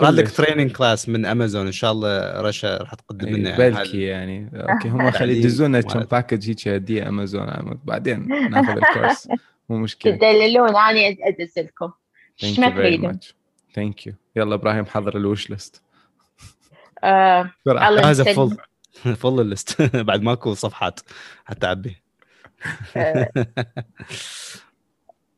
[0.00, 0.36] عندك كلش.
[0.36, 4.50] training class من امازون إن شاء الله رشا راح تقدم إيه، لنا يعني بلكي يعني.
[4.54, 6.00] okay هم خلي يدزونا كم.
[6.00, 7.46] package هيك هديه امازون
[7.84, 9.28] بعدين ناخذ ال course.
[9.72, 10.16] مو مشكلة.
[10.16, 11.92] تدللون أنا ادز لكم
[12.42, 13.20] إيش ما تريدون؟
[13.74, 15.82] thank you يلا إبراهيم حضر ال wish list
[17.04, 18.60] آه، بسرعة جاهزه يسلمك.
[18.92, 19.82] full full ال list.
[20.08, 21.00] بعد ماكو صفحات
[21.44, 22.02] حتى أعبي.
[22.96, 23.28] آه،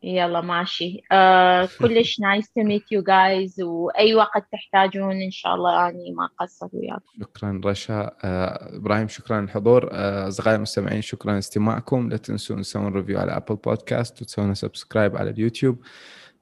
[0.04, 1.00] يلا ماشي.
[1.12, 6.28] آه كلش nice to meet you guys وأي وقت تحتاجون إن شاء الله أني ما
[6.40, 7.02] أقصر وياكم.
[7.20, 8.10] شكرا رشا.
[8.24, 13.56] آه، إبراهيم شكرا للحضور آه، أصدقائي المستمعين شكرا لاستماعكم لا تنسون تسوون review على Apple
[13.56, 15.78] Podcast وتسوون subscribe على اليوتيوب.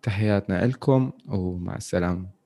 [0.03, 2.42] تحياتنا لكم ومع السلامة.